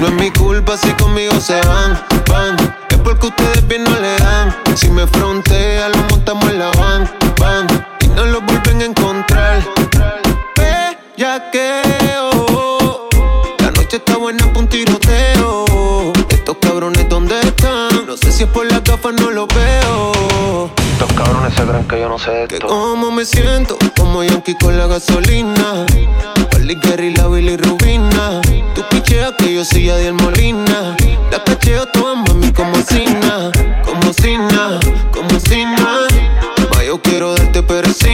[0.00, 2.56] No es mi culpa si conmigo se van, van.
[2.88, 4.56] Es porque ustedes bien no le dan.
[4.76, 7.66] Si me frontea, lo montamos en la van, van.
[8.00, 9.62] Y no lo vuelven a encontrar.
[10.56, 11.67] Bellaqueo.
[21.88, 22.66] Que yo no sé de Que esto.
[22.66, 25.86] como me siento, como Yankee con la gasolina.
[26.50, 28.40] Pali Gary, la Billy Rubina.
[28.74, 30.96] Tu pichea que yo soy Adiel Molina.
[31.30, 33.50] La cacheo toda mami como Sina,
[33.84, 34.78] como Sina,
[35.12, 36.06] como Sina.
[36.74, 37.62] Ma, yo quiero darte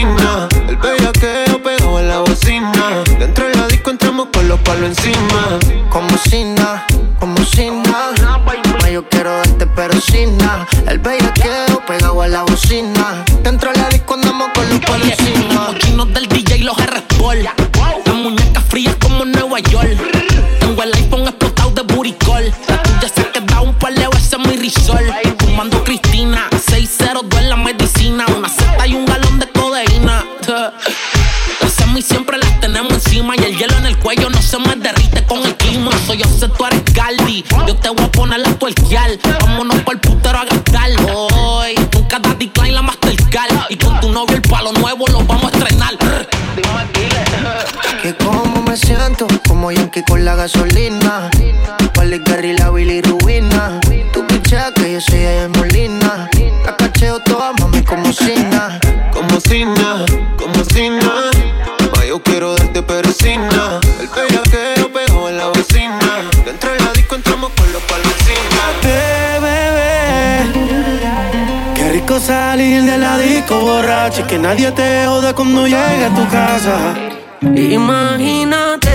[0.04, 0.48] nada.
[0.68, 3.02] El bellaqueo pegado en la bocina.
[3.18, 5.58] Dentro de la disco entramos con los palos encima.
[5.90, 6.86] Como Sina,
[7.18, 8.12] como Sina.
[8.80, 9.66] Ma, yo quiero darte,
[10.38, 10.66] nada.
[10.86, 11.73] El bellaqueo
[12.22, 13.24] a la bocina.
[13.42, 15.70] Dentro de la disco andamos con los encima.
[15.72, 17.40] Los chinos del DJ y los R-Sport.
[18.06, 19.96] Las muñecas frías como Nueva York.
[20.60, 22.44] Tengo el iPhone explotado de buricol.
[22.68, 25.04] La tuya se queda un par de veces mi risol.
[25.38, 28.26] Fumando Cristina, 6-0 en la medicina.
[28.36, 30.24] Una seta y un galón de codeína.
[31.60, 33.34] Las semis siempre las tenemos encima.
[33.36, 35.90] Y el hielo en el cuello no se me derrite con el clima.
[36.06, 37.44] Soy yo, tú eres Galdi.
[37.66, 39.10] Yo te voy a poner a tuerquear.
[39.40, 39.73] Vámonos
[44.96, 45.96] nuevo lo vamos a estrenar.
[48.02, 51.30] Que como me siento, como Yankee con la gasolina.
[51.94, 53.80] Pali Gary, la Billy Rubina.
[54.12, 56.28] Tu pichea que yo soy en Molina.
[56.64, 57.82] La cacheo toda, mami.
[57.82, 58.78] Como Sina,
[59.12, 60.04] como Sina.
[72.20, 76.94] Salir de la disco borracho y que nadie te jode cuando llegue a tu casa.
[77.42, 78.90] Imagínate,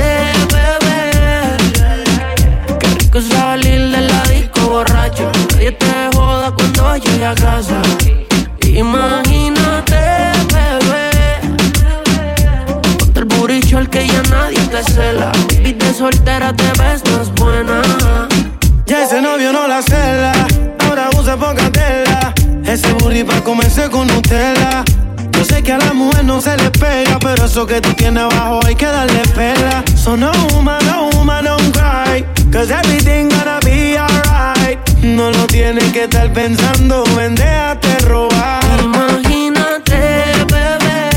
[23.49, 24.83] comerse con Nutella.
[25.31, 28.23] Yo sé que a la mujer no se le pega, pero eso que tú tienes
[28.23, 29.83] abajo hay que darle pela.
[29.95, 34.77] So no woman, no woman, don't cry, cause everything gonna be alright.
[35.01, 38.61] No lo tienes que estar pensando, ven, déjate robar.
[38.83, 39.99] Imagínate,
[40.51, 41.09] bebé.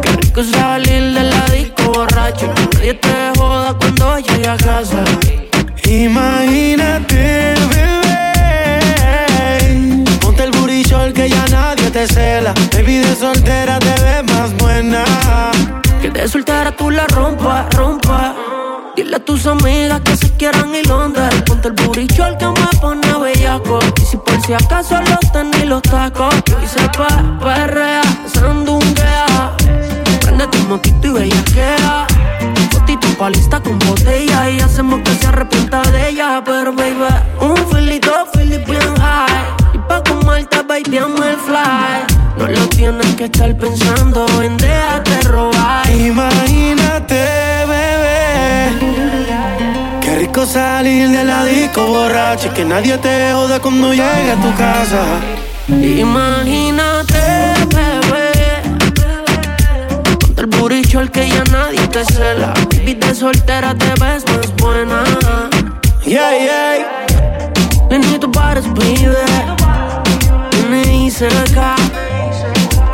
[0.00, 2.50] Qué rico salir de la disco borracho.
[2.54, 5.04] Que nadie te joda cuando llegue a casa.
[5.84, 7.11] Imagínate,
[12.72, 15.04] Baby de soltera te ves más buena.
[16.00, 18.34] Que de soltera tú la rompa, rompa.
[18.96, 20.74] Dile a tus amigas que se quieran.
[20.74, 20.82] Y
[21.46, 23.78] ponte el burichol que me pone bellaco.
[24.00, 26.34] Y si por si acaso los tenis los tacos.
[26.62, 27.08] Y sepa,
[27.40, 29.56] perrea, sandunguea.
[30.20, 32.06] Prende tu motito y bellaquea.
[33.18, 34.50] Pa' lista con botella.
[34.50, 36.42] Y hacemos que se arrepienta de ella.
[36.44, 37.06] Pero baby,
[37.40, 39.74] un filito, Philip bien high.
[39.74, 42.11] Y pa' comerte, baby, el fly.
[42.82, 45.88] Tienes que estar pensando en déjate robar.
[45.88, 47.14] Imagínate,
[47.70, 48.72] bebé.
[50.00, 54.42] Qué rico salir de la disco borracho y que nadie te jode cuando llegue a
[54.42, 55.04] tu casa.
[55.68, 57.22] Imagínate,
[57.68, 58.32] bebé.
[60.18, 62.52] Ponte el buricho al que ya nadie te cela.
[62.68, 65.04] Baby de soltera te ves más buena.
[66.04, 67.06] Yeah, yeah.
[67.90, 69.06] Le need tu bodies, baby.
[70.68, 71.76] Me dice acá.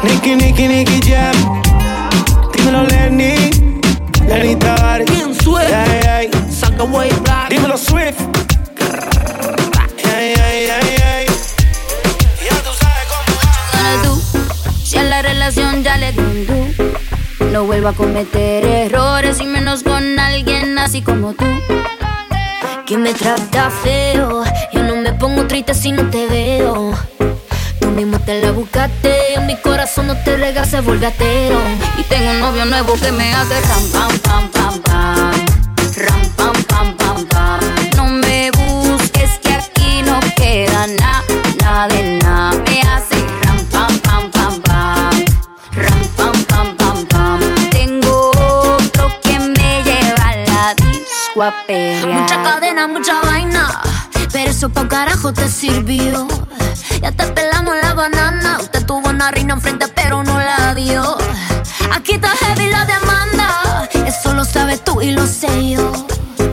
[0.03, 1.35] Nicky, Nicky, Nicky Jam.
[2.53, 3.51] Dímelo, Lenny.
[4.27, 5.11] Lenny Tavares.
[5.11, 5.73] Bien Swift.
[5.73, 6.31] Ay, ay.
[6.51, 7.51] Saca way black.
[7.51, 8.21] Dímelo, Swift.
[10.05, 11.27] Ay, ay, ay, ay.
[12.45, 16.39] Ya tú sabes cómo tú, si a la relación ya le di
[17.53, 21.47] no vuelvo a cometer errores y menos con alguien así como tú.
[22.87, 26.93] Que me trata feo, yo no me pongo triste si no te veo.
[27.99, 31.59] Mismo te la buscaste, en mi corazón no te regas ese volgatero.
[31.99, 35.33] Y tengo un novio nuevo que me hace ram pam pam pam pam.
[35.97, 37.61] Ram pam pam pam pam.
[37.97, 41.25] No me busques que aquí no queda nada,
[41.61, 42.63] nada de nada.
[42.63, 45.25] Me hace ram pam pam pam pam.
[45.73, 47.41] Ram pam pam pam pam.
[47.73, 48.31] Tengo
[48.77, 51.53] otro que me lleva a la disco a
[52.07, 53.83] Mucha cadena, mucha vaina.
[54.33, 56.27] Pero eso pa' carajo te sirvió.
[57.01, 58.59] Ya te pelamos la banana.
[58.61, 61.17] Usted tuvo una reina enfrente, pero no la dio.
[61.93, 63.89] Aquí está heavy la demanda.
[64.07, 65.93] Eso lo sabes tú y lo sé yo.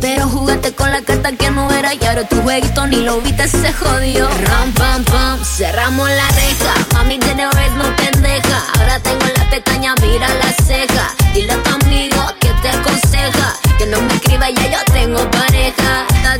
[0.01, 3.47] Pero jugaste con la carta que no era y ahora tu jueguito ni lo viste,
[3.47, 4.27] se jodió.
[4.27, 6.73] Ram, pam, pam, cerramos la reja.
[6.93, 8.63] Mami tiene vez no pendeja.
[8.77, 11.13] Ahora tengo la pestaña, mira la ceja.
[11.33, 13.53] Dile a tu amigo que te aconseja.
[13.77, 16.05] Que no me escriba, ya yo tengo pareja.
[16.15, 16.37] Está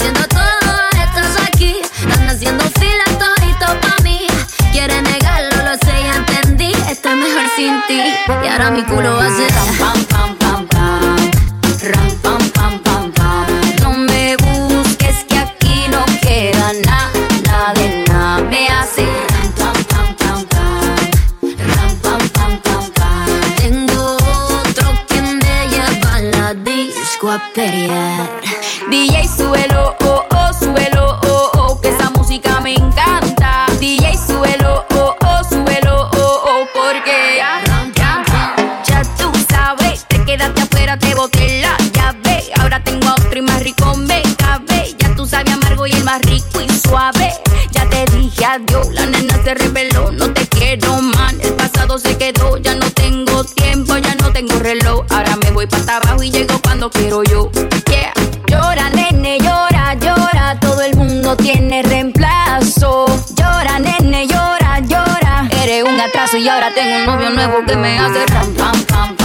[7.56, 8.02] sin ti.
[8.44, 11.32] Y ahora mi culo ser ram, pam, pam, pam, pam.
[11.94, 13.46] Ram, pam, pam, pam, pam.
[13.82, 18.44] No me busques que aquí no queda nada, de nada.
[18.44, 20.96] Me hace ram, pam, pam, pam, pam.
[21.70, 23.56] Ram, pam, pam, pam, pam.
[23.58, 24.18] Tengo
[24.60, 28.30] otro que me lleva a la disco a pelear.
[28.90, 29.95] DJ, súbelo,
[43.82, 44.96] otro y más rico me cabe.
[44.98, 47.34] Ya tú sabes amargo y el más rico y suave.
[47.72, 51.38] Ya te dije adiós, la nena se reveló, no te quiero man.
[51.42, 55.06] El pasado se quedó, ya no tengo tiempo, ya no tengo reloj.
[55.10, 57.52] Ahora me voy para abajo y llego cuando quiero yo.
[57.88, 58.14] Yeah.
[58.48, 60.60] Llora, nene, llora, llora.
[60.60, 63.06] Todo el mundo tiene reemplazo.
[63.36, 65.48] Llora, nene, llora, llora.
[65.64, 69.16] Eres un atraso y ahora tengo un novio nuevo que me hace ram, pam, pam,
[69.16, 69.25] pam.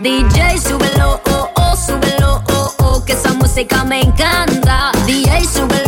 [0.00, 4.92] DJ, súbelo, oh, oh, súbelo, oh, oh, que esa música me encanta.
[5.04, 5.81] DJ, súbelo,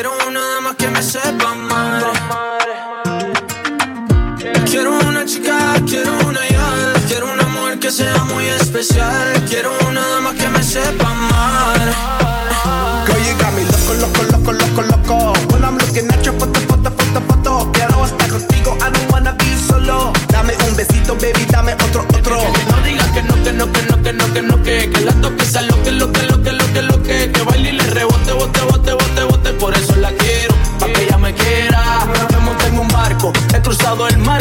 [0.00, 2.04] quiero una dama que me sepa amar.
[4.70, 10.06] Quiero una chica, quiero una yal, quiero una mujer que sea muy especial, quiero una
[10.06, 11.07] dama que me sepa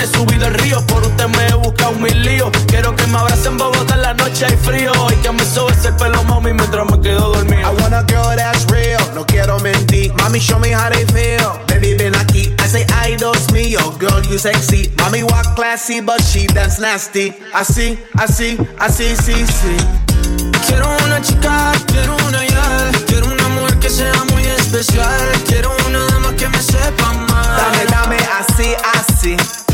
[0.07, 3.49] He subido el río, por usted me he buscado mil líos Quiero que me abrace
[3.49, 6.89] en Bogotá en la noche hay frío Y que me sobe ese pelo, mami, mientras
[6.89, 10.13] me quedo dormido I want a girl that's real, no quiero mentir.
[10.13, 11.59] Mami, show me how they feel.
[11.67, 13.79] Baby, ven aquí, I say ay, dos mío.
[13.99, 14.89] Girl, you sexy.
[14.97, 17.33] Mami, walk classy, but she dance nasty.
[17.53, 19.77] Así, así, así, sí, sí.
[20.65, 25.99] Quiero una chica, quiero una yal Quiero una mujer que sea muy especial Quiero una
[26.07, 29.66] dama que me sepa amar Dame, dame, así, así.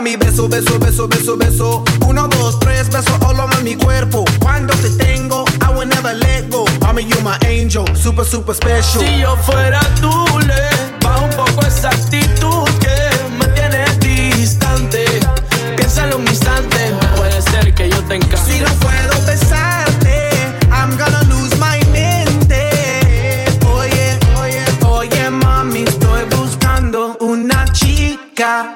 [0.00, 1.84] Mami, beso, beso, beso, beso, beso.
[2.06, 4.24] Uno, dos, tres, beso all over mi cuerpo.
[4.40, 6.64] Cuando te tengo, I will never let go.
[6.80, 9.02] Mami, you my angel, super, super special.
[9.02, 10.10] Si yo fuera tú,
[10.46, 10.70] le
[11.02, 12.69] bajo un poco esa actitud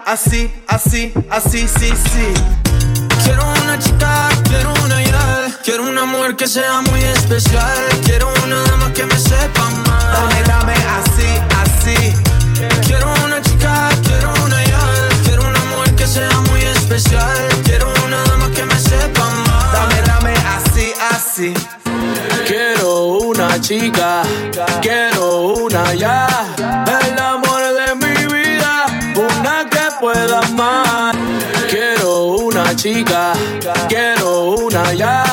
[0.06, 2.34] así, así, así, sí, sí.
[3.24, 5.58] Quiero una chica, quiero una ya.
[5.64, 7.76] Quiero una mujer que sea muy especial.
[8.04, 10.12] Quiero una dama que me sepa más.
[10.12, 11.28] Dame, dame así,
[11.62, 12.12] así.
[12.86, 15.08] Quiero una chica, quiero una ya.
[15.24, 17.36] Quiero una mujer que sea muy especial.
[17.64, 19.72] Quiero una dama que me sepa más.
[19.72, 21.54] Dame, dame así, así.
[22.46, 24.22] Quiero una chica,
[24.82, 26.26] quiero una ya.
[31.70, 33.32] Quiero una chica,
[33.88, 35.23] quiero una ya.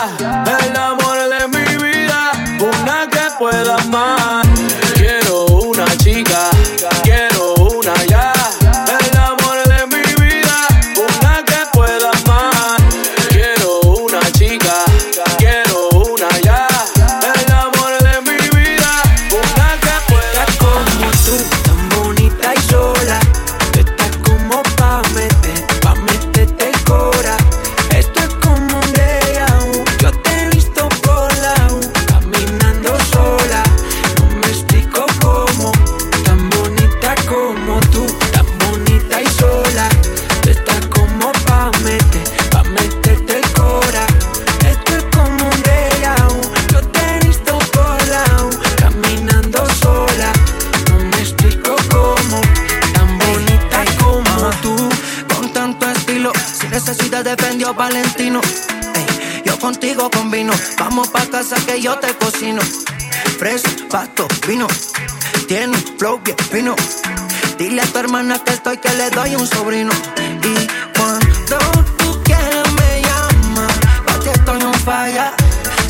[57.21, 58.41] Necesidad de Fendi Valentino.
[59.45, 60.53] Yo contigo combino.
[60.79, 62.61] Vamos pa' casa que yo te cocino.
[63.39, 64.67] Fresa, pasto, vino.
[65.47, 66.75] Tiene flow bien fino.
[67.57, 69.91] Dile a tu hermana que estoy que le doy un sobrino.
[70.17, 70.67] Y
[70.97, 71.57] cuando
[71.97, 73.73] tú quieras me llamas.
[74.05, 75.33] Pa' ti estoy un falla.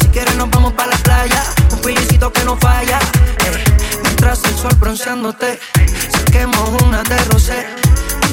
[0.02, 1.44] Si quieres nos vamos pa' la playa.
[1.72, 3.00] Un pillicito que no falla.
[4.04, 5.60] Mientras el sol bronceándote.
[6.12, 7.66] Saquemos una de rosé.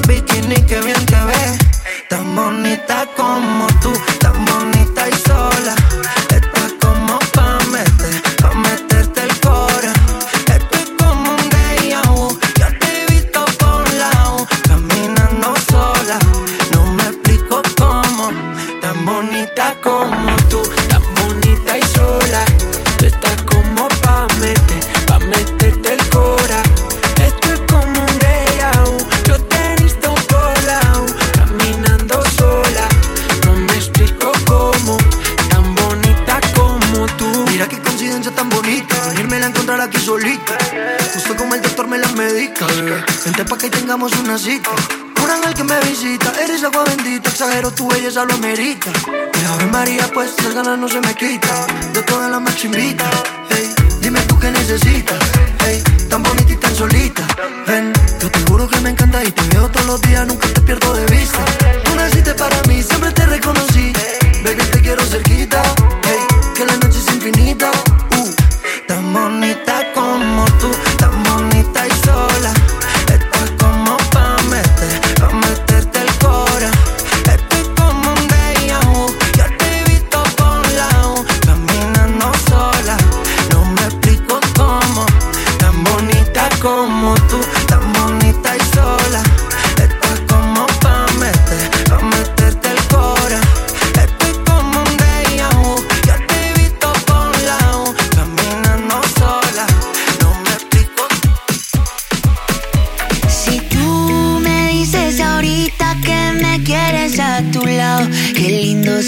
[0.07, 1.57] Bikini que bien te ve.
[2.09, 3.93] Tan bonita como tú.
[4.19, 5.75] Tan bonita y sola.
[43.29, 44.71] Vente pa' que tengamos una cita.
[45.23, 48.89] Un ángel que me visita, eres agua bendita, exagero tu belleza lo amerita.
[49.07, 51.93] Y Ave María, pues las ganas no se me quitan.
[51.93, 53.07] De todas las más chimbitas.
[53.51, 53.71] Hey,
[54.01, 55.19] dime tú qué necesitas.
[55.63, 57.21] Hey, tan bonita y tan solita.
[57.67, 60.61] Ven, yo te juro que me encanta y te veo todos los días, nunca te
[60.61, 61.45] pierdo de vista.
[61.83, 63.93] Tú naciste para mí, siempre te reconocí.
[64.43, 65.61] Baby, te quiero cerquita.
[66.01, 66.25] Hey,
[66.55, 67.69] que la noche es infinita.
[68.17, 68.31] Uh,
[68.87, 71.28] tan bonita como tú, tan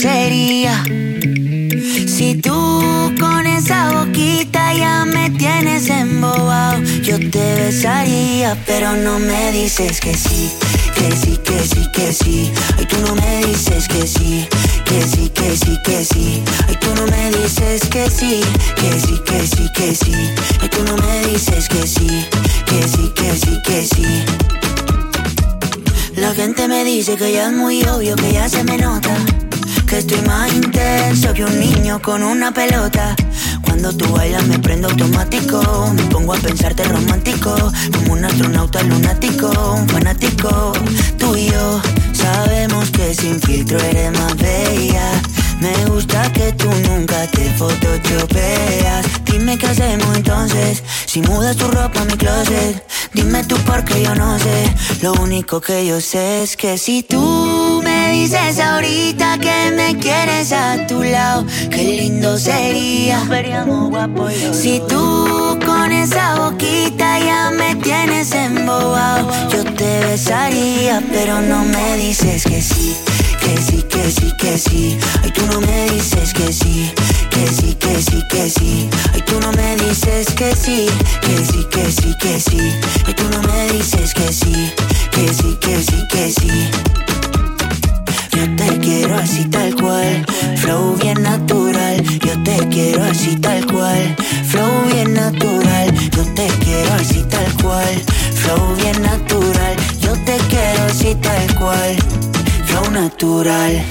[0.02, 0.84] sería.
[2.08, 9.52] Si tú con esa boquita ya me tienes embobado, yo te besaría, pero no me
[9.52, 10.50] dices que sí,
[10.96, 12.52] que sí, que sí, que sí.
[12.80, 14.48] Ay, tú no me dices que sí,
[14.86, 16.44] que sí, que sí, que sí.
[16.68, 18.42] Ay, tú no me dices que sí,
[18.78, 20.16] que sí, que sí, que sí.
[20.62, 22.26] Ay, tú no me dices que sí,
[22.66, 24.26] que sí, que sí, que sí.
[26.16, 29.16] La gente me dice que ya es muy obvio, que ya se me nota.
[29.92, 33.14] Que estoy más intenso que un niño con una pelota.
[33.62, 35.92] Cuando tú bailas me prendo automático.
[35.94, 37.54] Me pongo a pensarte romántico.
[37.92, 40.72] Como un astronauta lunático, un fanático.
[41.18, 41.82] Tú y yo
[42.14, 45.12] sabemos que sin filtro eres más bella.
[45.60, 49.06] Me gusta que tú nunca te photoshopeas.
[49.26, 50.84] Dime qué hacemos entonces.
[51.06, 52.82] Si mudas tu ropa a mi closet.
[53.14, 54.74] Dime tú porque yo no sé.
[55.02, 57.81] Lo único que yo sé es que si tú
[58.12, 63.26] me dices ahorita que me quieres a tu lado, qué lindo sería.
[64.52, 69.30] Si tú con esa boquita ya me tienes embobado.
[69.50, 72.96] Yo te besaría, pero no me dices que sí.
[73.40, 74.98] Que sí, que sí, que sí.
[75.24, 76.92] Ay, tú no me dices que sí.
[77.30, 78.90] Que sí, que sí, que sí.
[79.14, 80.88] Ay, tú no me dices que sí.
[81.22, 82.72] Que sí, que sí, que sí.
[83.08, 84.74] Ay, tú no me dices que sí.
[85.12, 87.11] Que sí, que sí, que sí.
[88.32, 90.26] Yo te quiero así tal cual,
[90.58, 92.02] flow bien natural.
[92.04, 94.16] Yo te quiero así tal cual,
[94.46, 95.94] flow bien natural.
[96.16, 98.02] Yo te quiero así tal cual,
[98.34, 99.76] flow bien natural.
[100.00, 101.96] Yo te quiero así tal cual,
[102.66, 103.84] flow natural.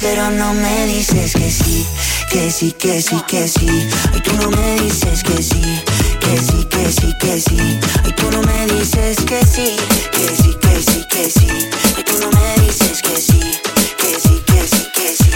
[0.00, 1.86] Pero no me dices que sí,
[2.30, 3.88] que sí, que sí, que sí.
[4.12, 5.62] Ay, tú no me dices que sí,
[6.20, 7.78] que sí, que sí, que sí.
[8.04, 9.76] Ay, tú no me dices que sí,
[10.12, 11.48] que sí, que sí, que sí.
[11.96, 13.40] Ay, tú no me dices que sí,
[13.98, 15.30] que sí, que sí, que sí.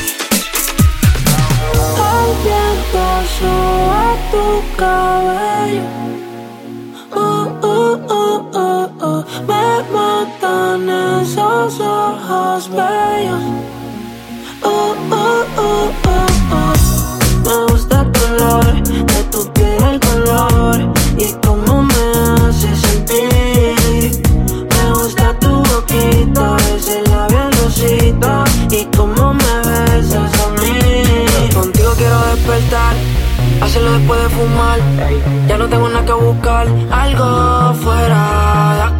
[2.11, 3.05] El viento
[3.39, 5.87] sube tu cabello.
[7.13, 7.21] Uh,
[7.63, 9.25] uh, uh, uh, uh.
[9.47, 10.89] Me matan
[11.23, 13.80] esos ojos bellos.
[33.71, 34.79] Hacerlo después de fumar.
[35.49, 39.00] Ya no tengo nada que buscar, algo fuera de.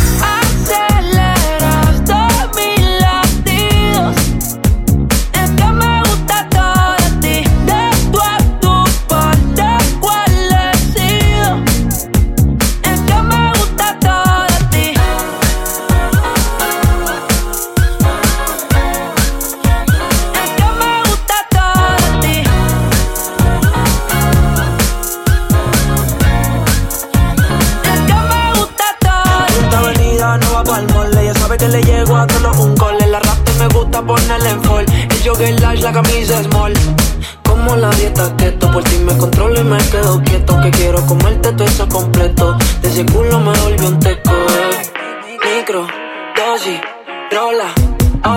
[46.45, 46.81] Dosis,
[47.31, 47.69] rola,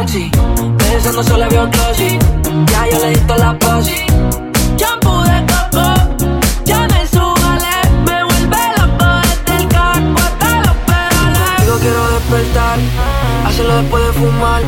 [0.00, 0.30] oxi
[0.78, 2.18] Pensando solo veo glossy
[2.70, 4.00] Ya yo le di toda la posi
[4.76, 5.86] Shampoo de coco,
[6.64, 7.74] ya me subale,
[8.06, 11.60] me vuelve loco desde el carro hasta los pedales.
[11.60, 12.78] Digo quiero despertar,
[13.46, 14.62] hacerlo después de fumar.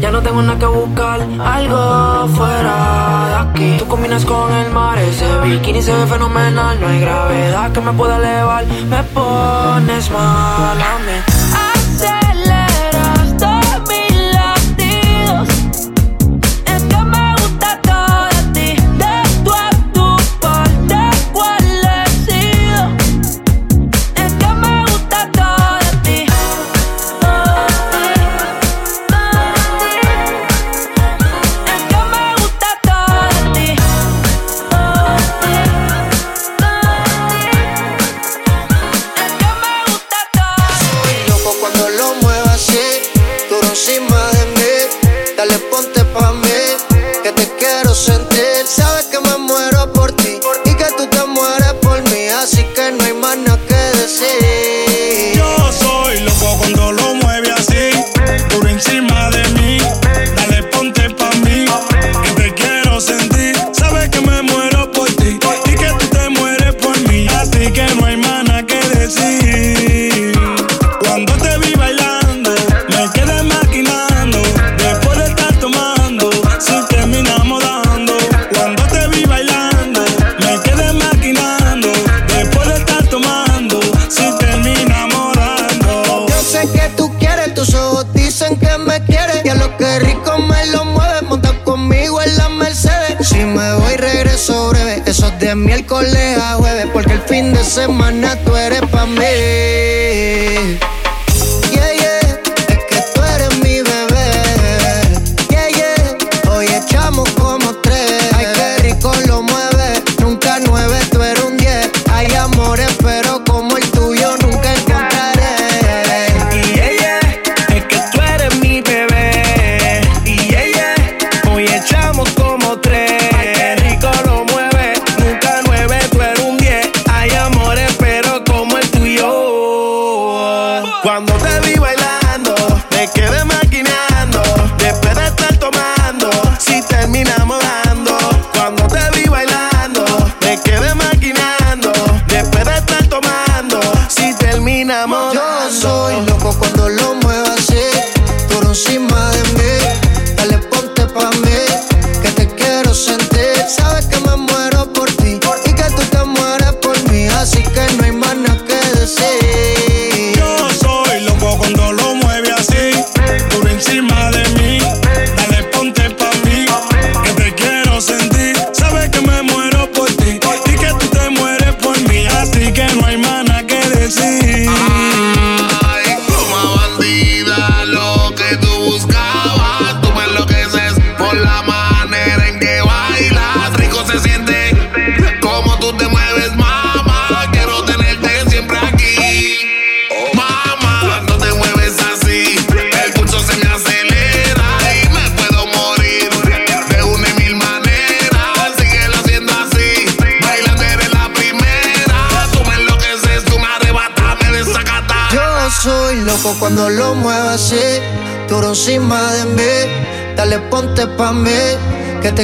[0.00, 3.76] Ya no tengo nada que buscar, algo fuera de aquí.
[3.78, 6.80] Tú combinas con el mar, ese bikini se ve fenomenal.
[6.80, 10.78] No hay gravedad que me pueda elevar, me pones mal.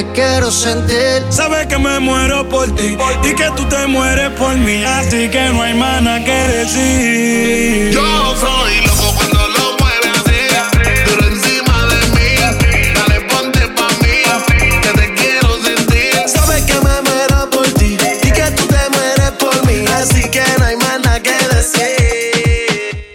[0.01, 1.25] Te quiero sentir.
[1.29, 4.00] Sabes que me muero por ti y que tú te mueres